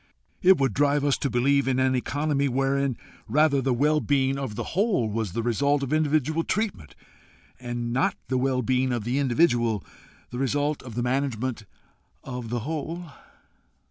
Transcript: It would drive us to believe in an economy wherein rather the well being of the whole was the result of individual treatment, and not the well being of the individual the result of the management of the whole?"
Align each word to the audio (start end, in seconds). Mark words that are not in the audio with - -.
It 0.41 0.57
would 0.57 0.73
drive 0.73 1.05
us 1.05 1.15
to 1.19 1.29
believe 1.29 1.67
in 1.67 1.77
an 1.77 1.93
economy 1.93 2.47
wherein 2.49 2.97
rather 3.27 3.61
the 3.61 3.71
well 3.71 3.99
being 3.99 4.35
of 4.39 4.55
the 4.55 4.63
whole 4.73 5.07
was 5.07 5.33
the 5.33 5.43
result 5.43 5.83
of 5.83 5.93
individual 5.93 6.43
treatment, 6.43 6.95
and 7.59 7.93
not 7.93 8.15
the 8.27 8.39
well 8.39 8.63
being 8.63 8.91
of 8.91 9.03
the 9.03 9.19
individual 9.19 9.83
the 10.31 10.39
result 10.39 10.81
of 10.81 10.95
the 10.95 11.03
management 11.03 11.65
of 12.23 12.49
the 12.49 12.61
whole?" 12.61 13.11